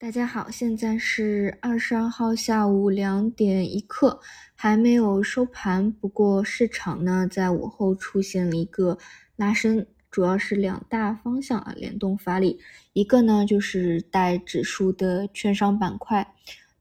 [0.00, 4.20] 大家好，现在是二十二号下午两点一刻，
[4.54, 5.90] 还没有收盘。
[5.90, 8.96] 不过市场呢，在午后出现了一个
[9.34, 12.60] 拉升，主要是两大方向啊联动发力，
[12.92, 16.32] 一个呢就是带指数的券商板块，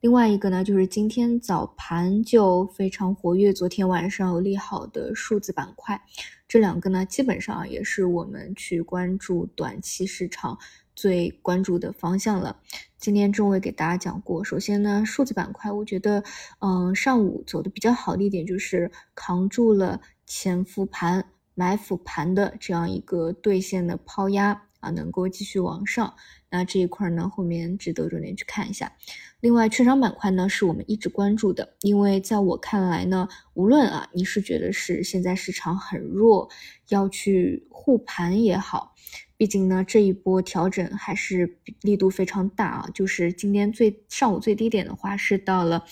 [0.00, 5.98] 另外一个呢就是今天早盘就非常活跃，昨天晚上有利好的数字板块，
[6.46, 10.58] 这两个呢基本上也是我们去关注短期市场。
[10.96, 12.56] 最关注的方向了。
[12.98, 16.24] 今天中午也给大家讲过，首先呢，数字板块，我觉得，
[16.58, 26.14] 嗯，上午走的比较好的一点就是扛住了前复盘、埋复盘的这样一个兑现的抛压啊，能够继续往上。
[26.48, 28.92] 那这一块呢，后面值得重点去看一下。
[29.40, 36.48] 另外，券商板块呢，是我们一直关注的，因为在我看来呢，无论啊，你是觉得是现在市场很弱，
[36.88, 38.94] 要去护盘也好。
[39.36, 42.90] 毕竟呢，这一波调整还是力度非常大啊。
[42.94, 45.84] 就是今天最上午最低点的话是到了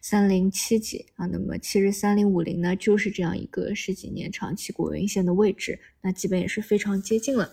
[0.00, 7.50] 三零七几啊，那么其实三零五零呢就是这样一个十几年长期国运线的位置，那基本也是非常接近了。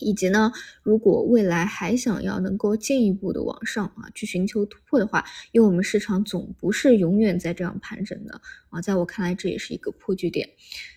[0.00, 10.48] 以及呢，如果未来还想要能够进一步的往上啊，去寻求突破的话，因为我们市场总不是永远在这样盘整的啊，在我看来这也是一个破局点，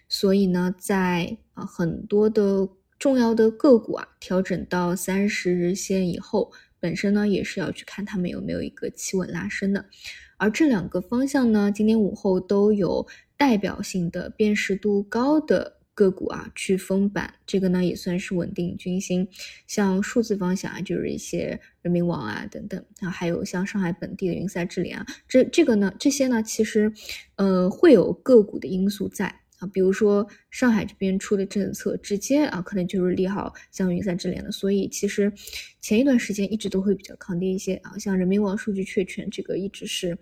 [0.07, 2.69] 所以呢，在啊很多的。
[2.99, 9.83] 重要的个股啊，调整到三十日线以后，本身呢也是要去看他们有没有一个企稳拉升的。
[10.37, 19.27] 而这两个方向呢，今天午后都有代表性的辨识度高的个股啊去封板，这个呢也算是稳定军心。
[19.67, 26.91] 像数字方向啊，就是一些人民网啊等等啊，还有像上海本地的云赛智联啊，这这个呢，这些呢其实
[27.35, 29.27] 呃会有个股的因素在
[29.59, 29.67] 啊。
[29.71, 35.31] 比如说上海这边出的政策，直接啊可能就是利好像云赛智联的，所以其实
[35.79, 40.17] 前一段时间一直都会比较抗跌一些啊，像人民网数据确权这个一直是。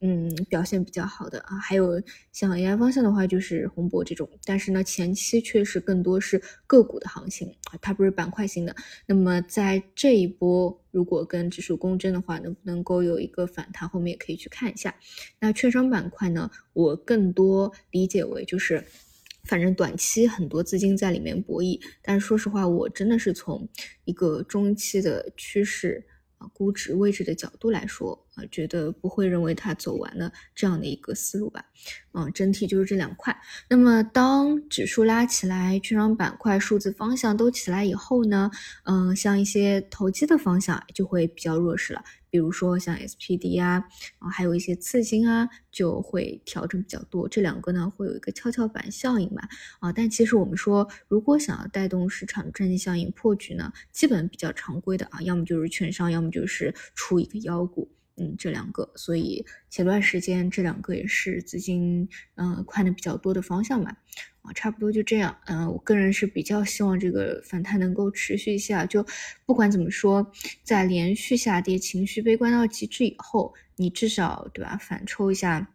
[0.00, 7.50] 嗯，表现比较好的啊，还有像 AI 方向的话，就是宏博这种，但是呢，前期确实更多是个股的行情，
[7.80, 8.76] 它不是板块型的。
[9.06, 14.94] 那么在这一波，如果跟指数共振的话，能不能够有一个反弹，后面也可以去看一下。
[15.40, 18.84] 那券商板块呢，我更多理解为就是，
[19.44, 23.66] 反正短期很多资金在里面博弈，但是说实话，我真的是从
[24.04, 26.04] 一个中期的趋势。
[26.38, 31.64] 啊，估值位置的角度来说，啊，觉得不会认为它走完了这样的一个思路吧。
[32.12, 33.36] 嗯，整体就是这两块。
[33.68, 38.50] 那么当指数拉起来，券商板块、数字方向都起来以后呢，
[38.84, 42.02] 嗯，像一些投机的方向就会比较弱势了。
[42.36, 43.82] 比如说像 SPD 啊，
[44.18, 47.26] 啊，还有一些次新啊，就会调整比较多。
[47.26, 49.40] 这两个呢，会有一个跷跷板效应嘛。
[49.80, 57.95] 啊，但其实我们说，如果想要带动市场赚钱效应破局呢，基本比较常规的啊，要么就是券商，要么就是出一个妖股。
[58.18, 63.96] 嗯，这两个，所以前段时间这两个也是资金嗯宽的比较多的方向吧，
[64.42, 65.36] 啊，差不多就这样。
[65.46, 69.04] 嗯，我个人是比较希望这个反弹能够持续一下，就
[69.44, 70.32] 不管怎么说，
[70.62, 75.74] 在连续下跌、情绪悲观到极致以后，你至少对吧，反抽一下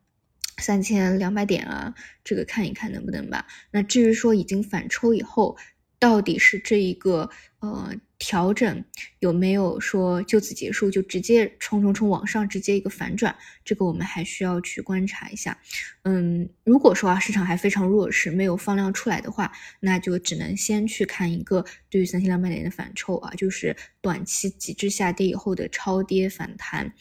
[0.58, 3.46] 三千两百点啊，这个看一看能不能吧。
[3.72, 5.56] 那至于说已经反抽以后，
[6.02, 7.30] 到底是这一个
[7.60, 8.84] 呃调整
[9.20, 15.56] 有没有说就此结束，就直接冲冲冲往上，直接一个反转，这个我们还需要去观察一下。
[16.02, 26.92] 嗯，如果说啊市场还非常弱势，没有放量出来的话，那就只能先去看一个对于三千两百点的反抽啊，就是短期极致下跌以后的超跌反弹。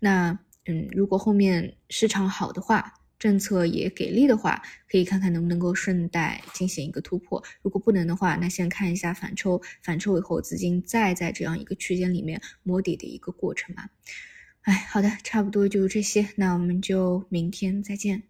[0.00, 0.36] 那
[0.66, 2.92] 嗯，如果后面市场好的话。
[3.18, 7.42] 政策也给力的话，可以看看能不能够顺带进行一个突破。
[7.62, 13.90] 如果不能的话，那先看一下反抽，反抽以后资金再在这样一个区间里面摸底的一个过程吧。
[14.62, 18.22] 哎，好的，差不多就这些，那我们就明天再见。